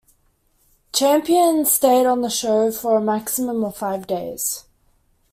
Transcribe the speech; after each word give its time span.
Champions 0.93 1.71
stayed 1.71 2.07
on 2.07 2.21
the 2.21 2.29
show 2.31 2.71
for 2.71 2.97
a 2.97 3.01
maximum 3.01 3.63
of 3.63 3.77
five 3.77 4.07
days. 4.07 4.65